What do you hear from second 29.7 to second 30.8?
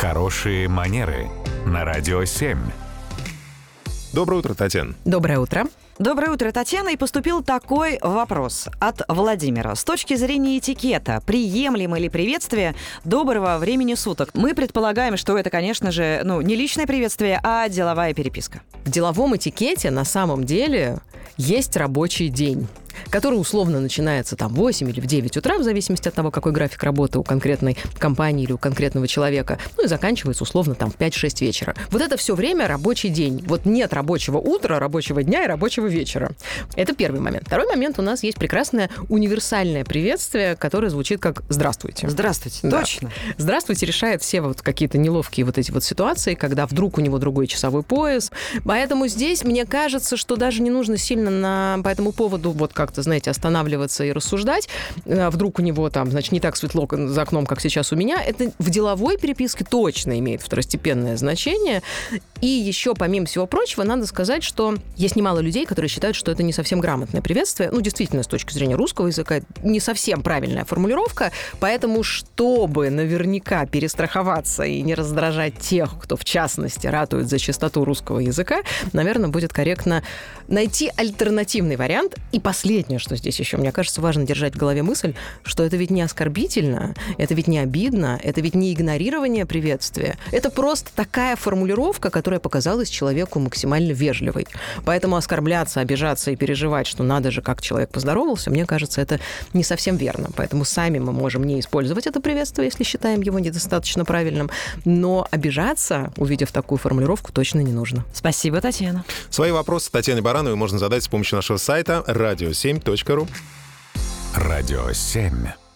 ну и заканчивается условно